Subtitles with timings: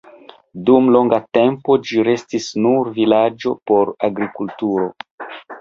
[0.69, 4.91] Dum longa tempo ĝi restis nur vilaĝo por agrikulturo.